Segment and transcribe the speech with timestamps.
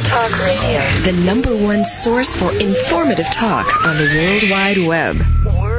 [0.00, 0.80] Talk Radio.
[1.02, 5.77] The number one source for informative talk on the World Wide Web.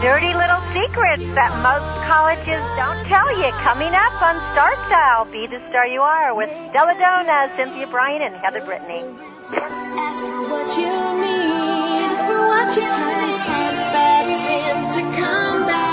[0.00, 3.50] Dirty little secrets that most colleges don't tell you.
[3.66, 8.22] Coming up on Star Style, Be the Star You Are with Stella Dona, Cynthia Brian,
[8.22, 9.02] and Heather Brittany.
[9.50, 12.14] Ask for what you need.
[12.30, 15.87] For what you turn setbacks into comebacks.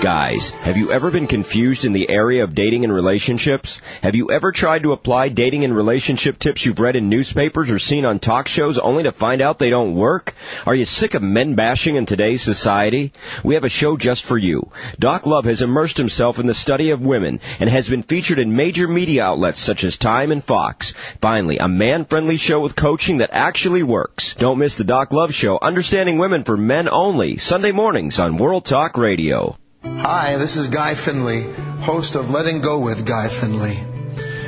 [0.00, 3.82] Guys, have you ever been confused in the area of dating and relationships?
[4.00, 7.78] Have you ever tried to apply dating and relationship tips you've read in newspapers or
[7.78, 10.34] seen on talk shows only to find out they don't work?
[10.64, 13.12] Are you sick of men bashing in today's society?
[13.44, 14.72] We have a show just for you.
[14.98, 18.56] Doc Love has immersed himself in the study of women and has been featured in
[18.56, 20.94] major media outlets such as Time and Fox.
[21.20, 24.34] Finally, a man-friendly show with coaching that actually works.
[24.36, 28.64] Don't miss the Doc Love Show, Understanding Women for Men Only, Sunday mornings on World
[28.64, 29.58] Talk Radio.
[29.82, 31.42] Hi, this is Guy Finley,
[31.80, 33.76] host of Letting Go with Guy Finley.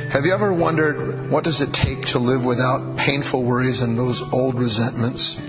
[0.09, 4.21] Have you ever wondered what does it take to live without painful worries and those
[4.31, 5.41] old resentments?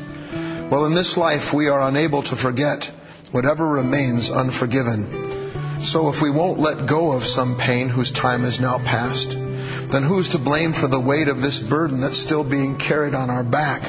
[0.71, 2.87] Well, in this life we are unable to forget
[3.31, 5.81] whatever remains unforgiven.
[5.81, 10.03] So if we won't let go of some pain whose time is now past, then
[10.03, 13.45] who's to blame for the weight of this burden that's still being carried on our
[13.45, 13.83] back?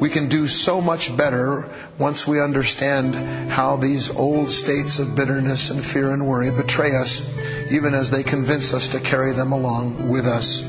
[0.00, 1.68] We can do so much better
[1.98, 3.14] once we understand
[3.50, 7.22] how these old states of bitterness and fear and worry betray us,
[7.70, 10.62] even as they convince us to carry them along with us.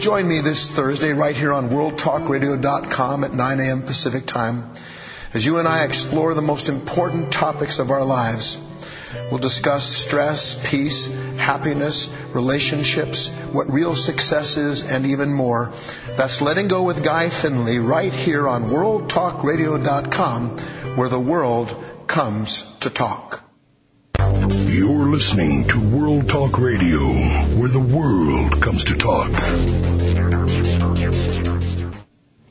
[0.00, 3.82] Join me this Thursday right here on WorldTalkRadio.com at 9 a.m.
[3.82, 4.70] Pacific Time
[5.32, 8.58] as you and I explore the most important topics of our lives.
[9.30, 11.06] We'll discuss stress, peace,
[11.36, 15.72] happiness, relationships, what real success is, and even more.
[16.16, 20.58] That's Letting Go with Guy Finley right here on WorldTalkRadio.com,
[20.96, 23.42] where the world comes to talk.
[24.18, 27.00] You're listening to World Talk Radio,
[27.58, 29.30] where the world comes to talk.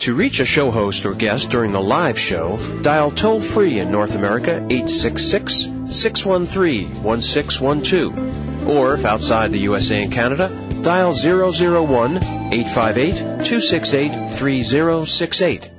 [0.05, 3.91] To reach a show host or guest during the live show, dial toll free in
[3.91, 8.67] North America 866 613 1612.
[8.67, 10.49] Or if outside the USA and Canada,
[10.83, 15.74] dial 001 858 268 3068.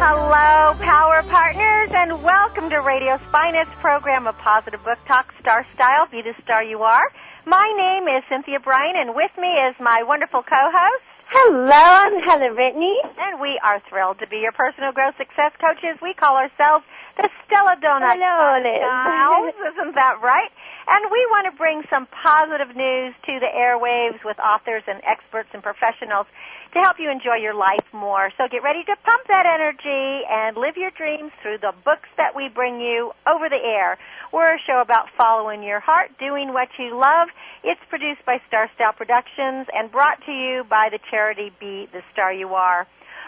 [0.00, 6.08] Hello, Power Partners, and welcome to Radio's finest program of positive book talk, Star Style,
[6.10, 7.04] Be the Star You Are.
[7.44, 11.04] My name is Cynthia Brian, and with me is my wonderful co-host.
[11.28, 12.96] Hello, I'm Heather Brittany.
[13.14, 16.00] And we are thrilled to be your personal growth success coaches.
[16.02, 16.82] We call ourselves
[17.20, 18.56] the Stella Donut Hello.
[18.58, 19.54] Styles.
[19.76, 20.50] Isn't that right?
[20.88, 25.52] And we want to bring some positive news to the airwaves with authors and experts
[25.52, 26.26] and professionals
[26.72, 28.30] to help you enjoy your life more.
[28.38, 32.36] So get ready to pump that energy and live your dreams through the books that
[32.36, 33.98] we bring you over the air.
[34.32, 37.28] We're a show about following your heart, doing what you love.
[37.64, 42.02] It's produced by Star Style Productions and brought to you by the charity Be the
[42.12, 42.86] Star You Are.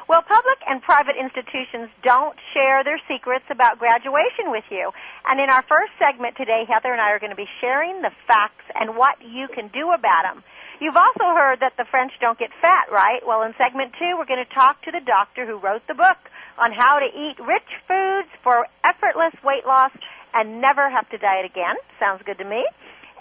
[0.09, 4.91] Well, public and private institutions don't share their secrets about graduation with you.
[5.27, 8.11] And in our first segment today, Heather and I are going to be sharing the
[8.27, 10.43] facts and what you can do about them.
[10.83, 13.23] You've also heard that the French don't get fat, right?
[13.25, 16.19] Well, in segment two, we're going to talk to the doctor who wrote the book
[16.59, 19.93] on how to eat rich foods for effortless weight loss
[20.35, 21.79] and never have to diet again.
[22.01, 22.67] Sounds good to me.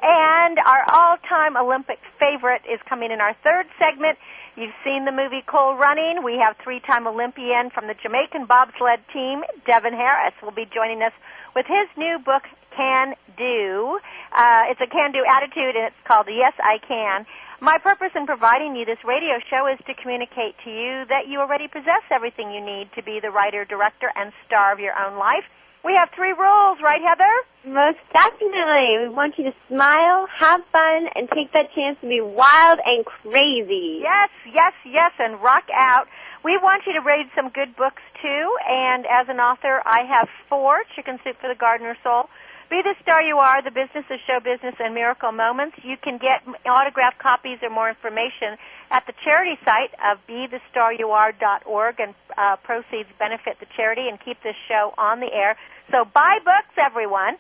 [0.02, 4.18] And our all-time Olympic favorite is coming in our third segment.
[4.58, 6.26] You've seen the movie Cool Running.
[6.26, 11.14] We have three-time Olympian from the Jamaican bobsled team, Devon Harris, will be joining us
[11.56, 12.42] with his new book,
[12.76, 14.00] Can Do.
[14.34, 17.28] Uh, it's a can-do attitude, and it's called Yes, I Can.
[17.62, 21.38] My purpose in providing you this radio show is to communicate to you that you
[21.38, 25.20] already possess everything you need to be the writer, director, and star of your own
[25.20, 25.46] life.
[25.86, 27.30] We have three rules, right, Heather?
[27.70, 29.06] Most definitely.
[29.06, 33.06] We want you to smile, have fun, and take that chance to be wild and
[33.06, 34.02] crazy.
[34.02, 36.08] Yes, yes, yes, and rock out.
[36.44, 40.28] We want you to read some good books too, and as an author, I have
[40.50, 42.26] four Chicken Soup for the Gardener Soul,
[42.72, 45.76] Be the Star You Are, the business of show business and miracle moments.
[45.84, 48.56] You can get autographed copies or more information
[48.88, 54.56] at the charity site of bethestaryouare.org and uh, proceeds benefit the charity and keep this
[54.72, 55.60] show on the air.
[55.92, 57.36] So buy books, everyone.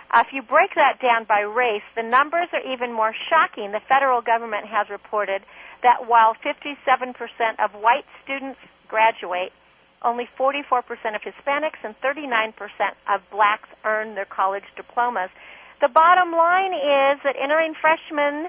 [0.09, 3.71] Uh, if you break that down by race, the numbers are even more shocking.
[3.71, 5.43] The federal government has reported
[5.83, 7.13] that while 57%
[7.59, 9.53] of white students graduate,
[10.01, 10.79] only 44%
[11.15, 12.53] of Hispanics and 39%
[13.07, 15.29] of blacks earn their college diplomas.
[15.81, 18.47] The bottom line is that entering freshmen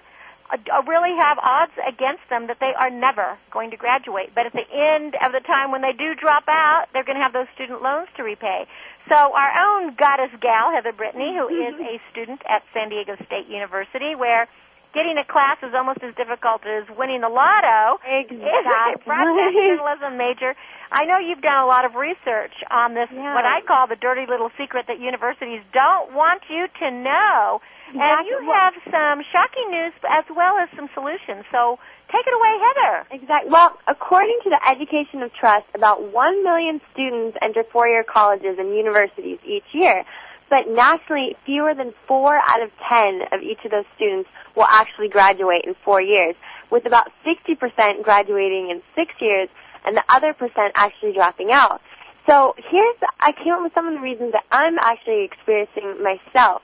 [0.50, 4.34] uh, uh, really have odds against them that they are never going to graduate.
[4.34, 7.22] But at the end of the time when they do drop out, they're going to
[7.22, 8.66] have those student loans to repay.
[9.08, 13.46] So our own goddess gal, Heather Brittany, who is a student at San Diego State
[13.46, 14.48] University, where
[14.92, 19.02] getting a class is almost as difficult as winning the lotto, Exactly.
[19.06, 20.54] broadcast journalism major.
[20.90, 23.34] I know you've done a lot of research on this, Yeah.
[23.34, 27.60] what I call the dirty little secret that universities don't want you to know.
[27.92, 31.42] And you have some shocking news as well as some solutions.
[31.50, 31.78] So
[32.10, 33.06] take it away, Heather.
[33.10, 33.50] Exactly.
[33.50, 38.74] Well, according to the Education of Trust, about 1 million students enter four-year colleges and
[38.76, 40.04] universities each year.
[40.50, 45.08] But nationally, fewer than 4 out of 10 of each of those students will actually
[45.08, 46.34] graduate in four years,
[46.70, 49.48] with about 60% graduating in six years
[49.84, 51.80] and the other percent actually dropping out.
[52.28, 56.62] So here's, I came up with some of the reasons that I'm actually experiencing myself.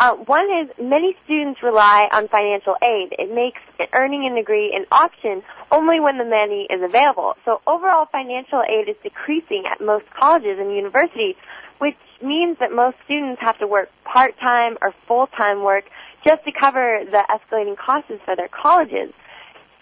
[0.00, 3.14] Uh, one is many students rely on financial aid.
[3.18, 3.58] It makes
[3.92, 5.42] earning a degree an option
[5.72, 7.34] only when the money is available.
[7.44, 11.34] So overall financial aid is decreasing at most colleges and universities,
[11.78, 15.84] which means that most students have to work part-time or full-time work
[16.24, 19.12] just to cover the escalating costs for their colleges.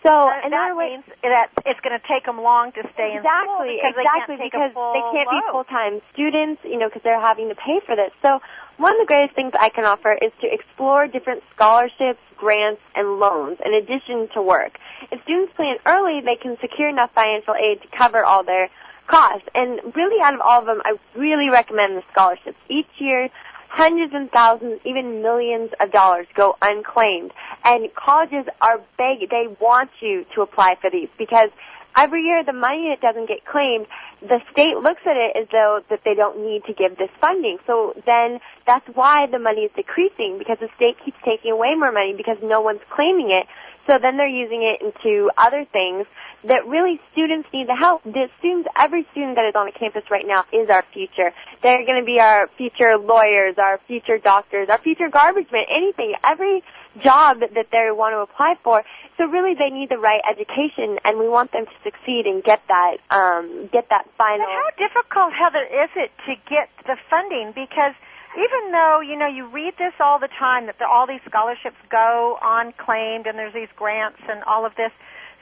[0.04, 3.18] So And another that way means that it's going to take them long to stay
[3.18, 6.86] in school exactly, because exactly, they because full they can't be full-time students, you know,
[6.86, 8.14] because they're having to pay for this.
[8.22, 8.38] So
[8.76, 13.18] one of the greatest things I can offer is to explore different scholarships, grants, and
[13.18, 14.78] loans in addition to work.
[15.10, 18.70] If students plan early, they can secure enough financial aid to cover all their
[19.08, 19.48] costs.
[19.54, 22.58] And really out of all of them, I really recommend the scholarships.
[22.68, 23.28] Each year,
[23.68, 27.32] hundreds and thousands, even millions of dollars go unclaimed.
[27.64, 31.50] And colleges are beg, they want you to apply for these because
[31.96, 33.86] every year the money that doesn't get claimed,
[34.20, 37.58] the state looks at it as though that they don't need to give this funding.
[37.66, 41.92] So then that's why the money is decreasing because the state keeps taking away more
[41.92, 43.46] money because no one's claiming it.
[43.86, 46.06] So then they're using it into other things
[46.48, 48.02] that really students need the help.
[48.04, 51.32] The students, every student that is on a campus right now is our future.
[51.62, 56.14] They're going to be our future lawyers, our future doctors, our future garbage men, anything.
[56.22, 56.62] Every
[57.02, 58.82] job that they want to apply for.
[59.18, 62.62] So really they need the right education and we want them to succeed and get
[62.68, 64.46] that, um, get that final.
[64.46, 67.52] But how difficult, Heather, is it to get the funding?
[67.52, 67.94] Because
[68.36, 71.80] even though you know you read this all the time that the, all these scholarships
[71.90, 74.92] go unclaimed and there's these grants and all of this,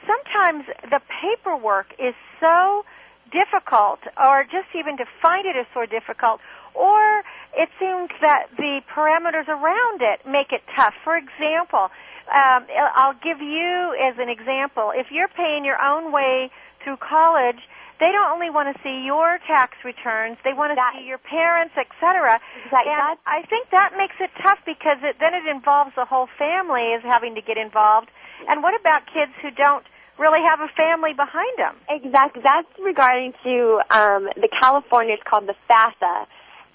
[0.06, 2.84] sometimes the paperwork is so
[3.32, 6.40] difficult, or just even to find it is so difficult,
[6.74, 7.22] or
[7.56, 10.94] it seems that the parameters around it make it tough.
[11.02, 11.90] For example,
[12.30, 14.92] um, I'll give you as an example.
[14.94, 16.50] If you're paying your own way
[16.82, 17.60] through college,
[18.00, 21.74] they don't only want to see your tax returns, they want to see your parents,
[21.78, 22.40] etc.
[22.66, 22.90] Exactly.
[22.90, 26.92] And I think that makes it tough because it, then it involves the whole family
[26.92, 28.10] is having to get involved.
[28.48, 29.86] And what about kids who don't
[30.18, 31.76] really have a family behind them?
[31.88, 32.42] Exactly.
[32.42, 35.14] That's regarding to um, the California.
[35.14, 36.26] It's called the FAFSA,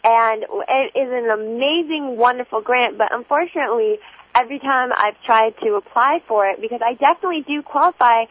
[0.03, 2.97] and it is an amazing, wonderful grant.
[2.97, 3.99] But unfortunately,
[4.35, 8.25] every time I've tried to apply for it, because I definitely do qualify.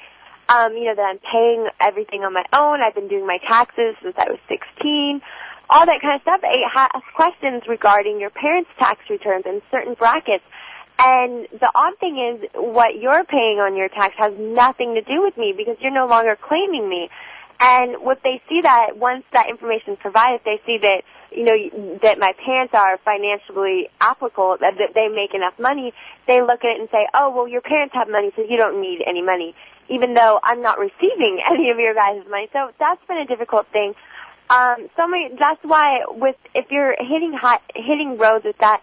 [0.50, 2.80] Um, you know that I'm paying everything on my own.
[2.80, 5.20] I've been doing my taxes since I was 16.
[5.68, 6.40] All that kind of stuff.
[6.42, 10.44] It has questions regarding your parents' tax returns in certain brackets.
[10.98, 15.22] And the odd thing is, what you're paying on your tax has nothing to do
[15.22, 17.08] with me because you're no longer claiming me.
[17.60, 21.98] And if they see that, once that information is provided, they see that, you know,
[22.02, 25.92] that my parents are financially applicable, that, they make enough money,
[26.26, 28.80] they look at it and say, oh, well, your parents have money, so you don't
[28.80, 29.54] need any money,
[29.88, 32.48] even though I'm not receiving any of your guys' money.
[32.52, 33.94] So that's been a difficult thing.
[34.50, 38.82] Um, so many, that's why with, if you're hitting high, hitting roads with that,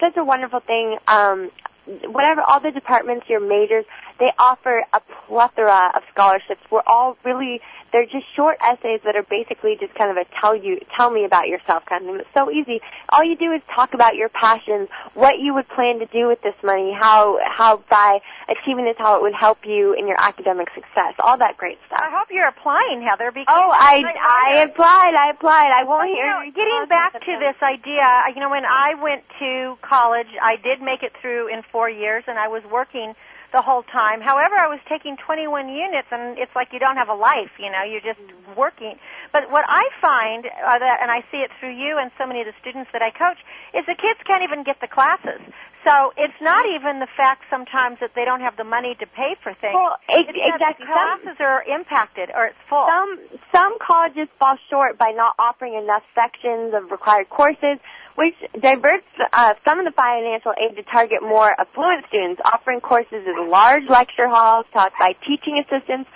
[0.00, 0.96] such a wonderful thing.
[1.06, 1.50] Um,
[1.86, 3.84] whatever, all the departments, your majors,
[4.18, 6.60] they offer a plethora of scholarships.
[6.70, 7.60] We're all really,
[7.92, 11.24] they're just short essays that are basically just kind of a tell you, tell me
[11.24, 12.20] about yourself kind of thing.
[12.20, 12.80] It's so easy.
[13.10, 16.40] All you do is talk about your passions, what you would plan to do with
[16.42, 20.68] this money, how, how by achieving this, how it would help you in your academic
[20.74, 22.00] success, all that great stuff.
[22.02, 23.30] I hope you're applying, Heather.
[23.30, 25.70] Because Oh, I, I applied, I applied.
[25.70, 29.22] I won't you hear know, getting back to this idea, you know, when I went
[29.38, 33.14] to college, I did make it through in four years, and I was working
[33.52, 34.20] the whole time.
[34.20, 37.70] However, I was taking 21 units, and it's like you don't have a life, you
[37.70, 38.20] know, you're just
[38.56, 38.96] working.
[39.32, 42.40] But what I find, uh, that, and I see it through you and so many
[42.40, 43.38] of the students that I coach,
[43.76, 45.40] is the kids can't even get the classes.
[45.84, 49.34] So it's not even the fact sometimes that they don't have the money to pay
[49.42, 49.74] for things.
[49.74, 50.86] Well, that exactly.
[50.86, 52.86] The classes are impacted or it's full.
[52.86, 53.18] Some
[53.50, 57.82] some colleges fall short by not offering enough sections of required courses,
[58.14, 63.24] which diverts uh, some of the financial aid to target more affluent students, offering courses
[63.26, 66.08] in large lecture halls taught by teaching assistants,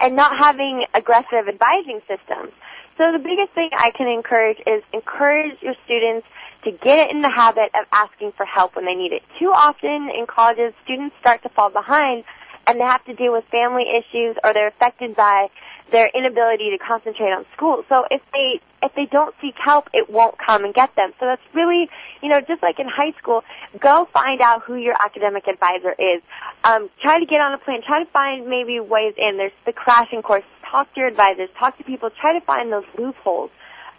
[0.00, 2.52] and not having aggressive advising systems.
[2.98, 6.26] So the biggest thing I can encourage is encourage your students
[6.64, 9.22] to get in the habit of asking for help when they need it.
[9.38, 12.24] Too often in colleges, students start to fall behind
[12.66, 15.48] and they have to deal with family issues or they're affected by
[15.90, 17.84] their inability to concentrate on school.
[17.88, 21.12] So if they if they don't seek help, it won't come and get them.
[21.20, 21.88] So that's really,
[22.22, 23.42] you know, just like in high school,
[23.78, 26.22] go find out who your academic advisor is.
[26.64, 27.80] Um, try to get on a plan.
[27.86, 29.36] Try to find maybe ways in.
[29.36, 30.44] There's the crashing course.
[30.70, 31.48] Talk to your advisors.
[31.58, 32.10] Talk to people.
[32.10, 33.50] Try to find those loopholes.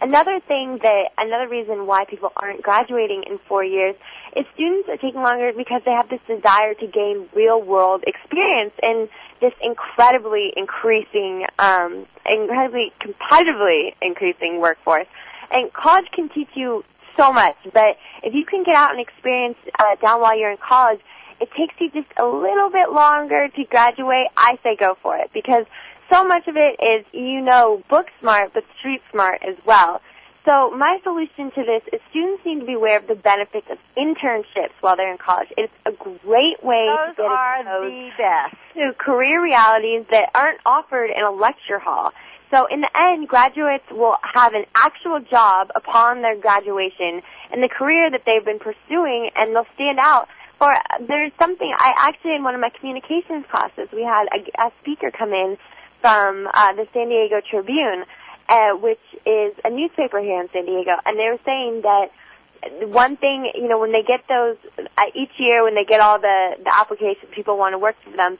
[0.04, 3.94] Another thing that, another reason why people aren't graduating in four years
[4.36, 8.74] is students are taking longer because they have this desire to gain real world experience
[8.82, 9.08] in
[9.40, 15.06] this incredibly increasing, um, incredibly competitively increasing workforce.
[15.50, 16.84] And college can teach you
[17.16, 20.58] so much, but if you can get out and experience uh, down while you're in
[20.58, 21.00] college,
[21.40, 24.26] it takes you just a little bit longer to graduate.
[24.36, 25.64] I say go for it because
[26.12, 30.00] so much of it is, you know, book smart, but street smart as well.
[30.46, 33.78] So my solution to this is students need to be aware of the benefits of
[33.96, 35.48] internships while they're in college.
[35.56, 38.56] It's a great way Those to get are the best.
[38.74, 42.12] to career realities that aren't offered in a lecture hall.
[42.52, 47.68] So in the end, graduates will have an actual job upon their graduation in the
[47.68, 50.28] career that they've been pursuing and they'll stand out.
[50.58, 50.72] For
[51.08, 55.10] there's something I actually in one of my communications classes we had a, a speaker
[55.10, 55.56] come in
[56.04, 58.04] from uh, the San Diego Tribune,
[58.50, 62.12] uh, which is a newspaper here in San Diego, and they were saying that
[62.92, 64.58] one thing, you know, when they get those
[64.98, 68.14] uh, each year, when they get all the the applications, people want to work for
[68.14, 68.36] them.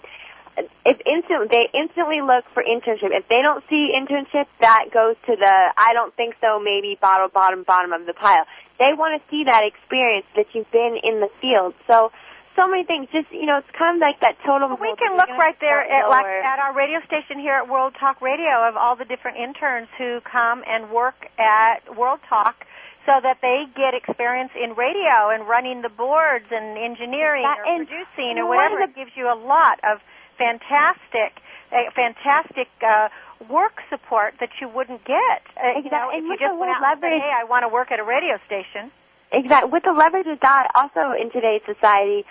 [0.84, 3.16] If instant, they instantly look for internship.
[3.16, 7.30] If they don't see internship, that goes to the I don't think so, maybe bottom,
[7.32, 8.44] bottom, bottom of the pile.
[8.78, 11.72] They want to see that experience that you've been in the field.
[11.86, 12.12] So
[12.56, 13.08] so many things.
[13.12, 14.68] Just you know, it's kind of like that total.
[14.68, 17.94] Well, we can look right there at like at our radio station here at World
[17.98, 22.66] Talk Radio of all the different interns who come and work at World Talk
[23.06, 27.64] so that they get experience in radio and running the boards and engineering That- or
[27.76, 28.78] and producing or whatever.
[28.78, 30.00] the- It gives you a lot of
[30.38, 31.36] fantastic,
[31.72, 33.08] uh, fantastic uh,
[33.48, 35.42] work support that you wouldn't get.
[35.56, 35.90] Uh, you Exactly.
[35.90, 37.98] know, if you just went out and said, leverage- "Hey, I want to work at
[38.00, 38.90] a radio station."
[39.32, 39.70] Exactly.
[39.70, 42.24] With the leverage of that, also in today's society,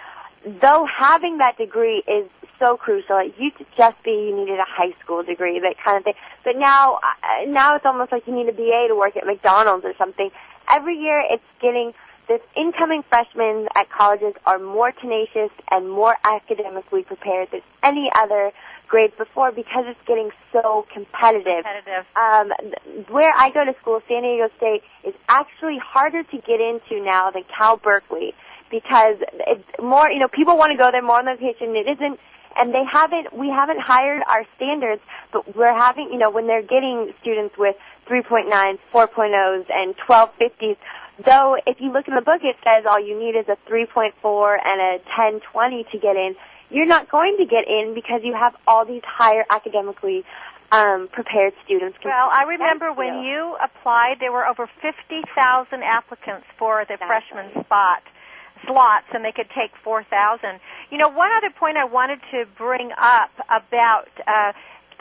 [0.46, 3.18] though having that degree is so crucial.
[3.18, 6.14] It used to just be you needed a high school degree, that kind of thing.
[6.44, 9.86] But now, uh, now it's almost like you need a BA to work at McDonald's
[9.86, 10.30] or something.
[10.70, 11.94] Every year, it's getting
[12.28, 18.52] this incoming freshmen at colleges are more tenacious and more academically prepared than any other
[18.88, 21.66] grades before because it's getting so competitive.
[21.66, 22.06] Competitive.
[22.16, 22.52] Um,
[23.10, 27.30] where I go to school, San Diego State, is actually harder to get into now
[27.32, 28.34] than Cal Berkeley
[28.74, 31.78] because it's more, you know, people want to go there more on location.
[31.78, 32.20] It isn't,
[32.58, 35.02] and they haven't, we haven't hired our standards,
[35.32, 37.76] but we're having, you know, when they're getting students with
[38.10, 40.78] 3.9s, 4.0s, and 1250s,
[41.24, 44.58] though if you look in the book it says all you need is a 3.4
[44.66, 46.36] and a 1020 to get in,
[46.72, 50.24] you're not going to get in because you have all these higher academically
[50.72, 52.00] um, prepared students.
[52.04, 53.30] Well, I remember when you.
[53.30, 58.02] you applied, there were over 50,000 applicants for the freshman spot
[58.68, 60.60] slots, and they could take 4,000.
[60.92, 64.54] You know, one other point I wanted to bring up about uh,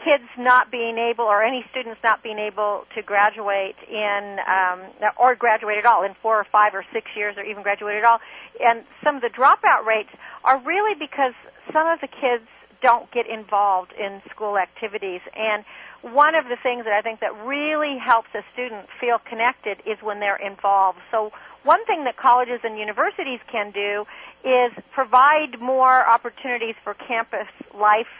[0.04, 4.80] kids not being able, or any students not being able to graduate in, um,
[5.18, 8.04] or graduate at all in four or five or six years, or even graduate at
[8.04, 8.18] all,
[8.60, 10.10] and some of the dropout rates
[10.44, 11.34] are really because
[11.72, 12.44] some of the kids
[12.82, 15.64] don't get involved in school activities and
[16.02, 20.02] one of the things that I think that really helps a student feel connected is
[20.02, 20.98] when they're involved.
[21.10, 21.30] So
[21.64, 24.04] one thing that colleges and universities can do
[24.44, 28.10] is provide more opportunities for campus life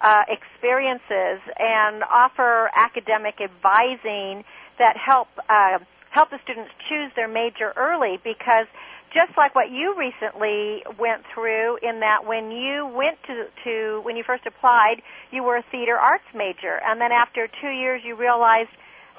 [0.00, 4.44] uh, experiences and offer academic advising
[4.78, 5.78] that help uh,
[6.10, 8.66] help the students choose their major early because
[9.14, 14.16] just like what you recently went through in that when you went to, to when
[14.16, 18.16] you first applied, you were a theater arts major, and then after two years you
[18.16, 18.70] realized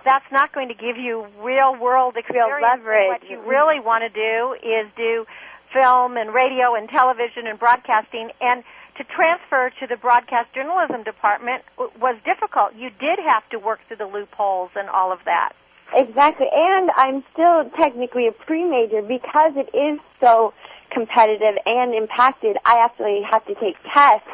[0.06, 2.62] that's not going to give you real world experience.
[2.62, 3.10] leverage.
[3.10, 3.50] What you mm-hmm.
[3.50, 5.26] really want to do is do
[5.74, 8.64] film and radio and television and broadcasting and
[8.98, 12.74] to transfer to the broadcast journalism department was difficult.
[12.76, 15.52] You did have to work through the loopholes and all of that.
[15.94, 20.54] Exactly, and I'm still technically a pre-major because it is so
[20.92, 22.58] competitive and impacted.
[22.66, 24.28] I actually have to take tests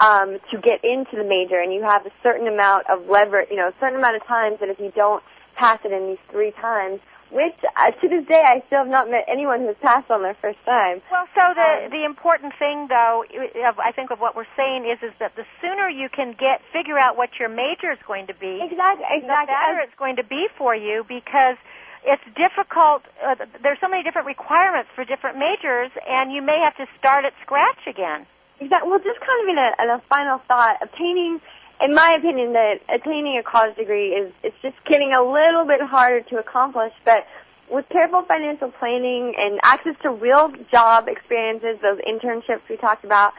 [0.00, 3.56] um, to get into the major, and you have a certain amount of lever, you
[3.56, 5.22] know, a certain amount of times that if you don't
[5.56, 9.10] pass it in these three times, which uh, to this day I still have not
[9.10, 11.00] met anyone who has passed on their first time.
[11.10, 14.86] Well, so the the important thing, though, i- of, I think of what we're saying
[14.86, 18.26] is, is that the sooner you can get figure out what your major is going
[18.28, 19.46] to be, Exactly, exactly.
[19.50, 21.56] the better it's going to be for you because
[22.04, 23.02] it's difficult.
[23.24, 27.24] Uh, there's so many different requirements for different majors, and you may have to start
[27.24, 28.26] at scratch again.
[28.64, 28.88] Exactly.
[28.88, 31.38] Well, just kind of in a, in a final thought, obtaining,
[31.84, 35.82] in my opinion, that attaining a college degree is it's just getting a little bit
[35.82, 36.92] harder to accomplish.
[37.04, 37.26] But
[37.70, 43.34] with careful financial planning and access to real job experiences, those internships we talked about,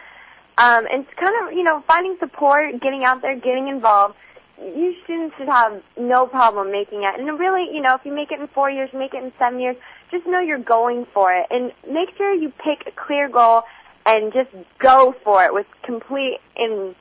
[0.59, 4.15] um, and kind of you know finding support, getting out there, getting involved.
[4.61, 7.19] You students should have no problem making it.
[7.19, 9.59] And really, you know, if you make it in four years, make it in seven
[9.59, 9.75] years,
[10.11, 11.47] just know you're going for it.
[11.49, 13.63] And make sure you pick a clear goal
[14.05, 16.95] and just go for it with complete in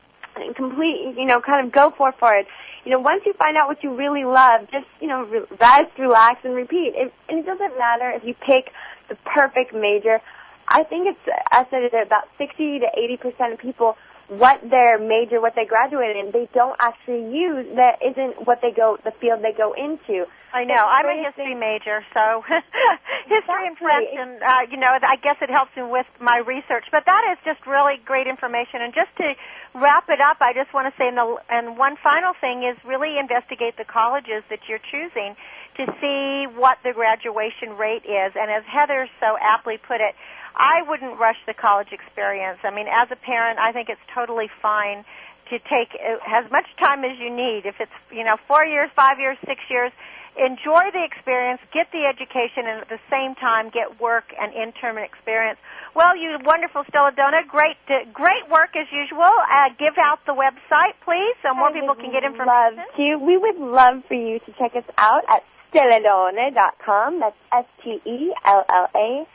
[0.57, 2.47] complete you know kind of go for for it.
[2.85, 5.99] You know once you find out what you really love just you know re- rest
[5.99, 6.95] relax and repeat.
[6.97, 8.73] It, and it doesn't matter if you pick
[9.09, 10.21] the perfect major.
[10.69, 13.97] I think it's estimated that about 60 to 80 percent of people
[14.29, 16.33] what their major what they graduated in.
[16.33, 20.63] They don't actually use that isn't what they go the field they go into I
[20.63, 20.87] know.
[20.87, 22.47] I'm a history major, so
[23.27, 26.87] history and French, and uh, you know, I guess it helps me with my research.
[26.95, 28.79] But that is just really great information.
[28.79, 29.35] And just to
[29.75, 32.79] wrap it up, I just want to say, and, the, and one final thing is
[32.87, 35.35] really investigate the colleges that you're choosing
[35.75, 38.39] to see what the graduation rate is.
[38.39, 40.15] And as Heather so aptly put it,
[40.55, 42.63] I wouldn't rush the college experience.
[42.63, 45.03] I mean, as a parent, I think it's totally fine
[45.51, 47.67] to take as much time as you need.
[47.67, 49.91] If it's, you know, four years, five years, six years,
[50.37, 54.99] enjoy the experience, get the education, and at the same time get work and intern
[54.99, 55.59] experience.
[55.95, 57.77] Well, you wonderful Stella Dona, great,
[58.13, 59.31] great work as usual.
[59.31, 62.83] Uh, give out the website, please, so more people can get information.
[62.83, 63.19] love to.
[63.23, 67.21] We would love for you to check us out at stelladonne.com.
[67.21, 69.31] That's S-T-E-L-L-A-D-O-N-N-E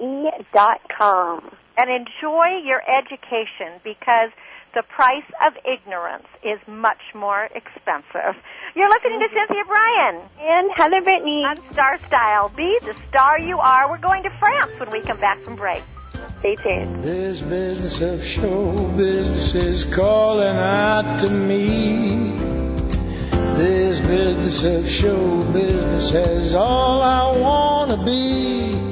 [0.00, 1.50] E dot com.
[1.76, 4.30] And enjoy your education because
[4.74, 8.36] the price of ignorance is much more expensive.
[8.74, 10.22] You're listening to Cynthia Brian.
[10.40, 11.44] And Heather Brittany.
[11.44, 12.50] On Star Style.
[12.50, 13.90] Be the star you are.
[13.90, 15.82] We're going to France when we come back from break.
[16.38, 17.02] Stay tuned.
[17.02, 22.30] This business of show business is calling out to me.
[23.56, 28.89] This business of show business has all I wanna be.